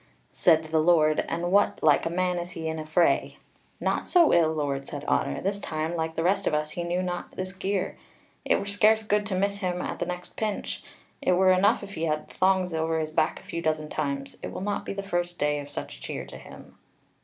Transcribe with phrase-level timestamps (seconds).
[0.31, 3.37] Said the Lord: "And what like a man is he in a fray?"
[3.79, 5.39] "Naught so ill, Lord," said Otter.
[5.41, 7.99] "This time, like the rest of us, he knew not this gear.
[8.43, 10.83] It were scarce good to miss him at the next pinch.
[11.21, 14.37] It were enough if he had the thongs over his back a few dozen times;
[14.41, 16.79] it will not be the first day of such cheer to him."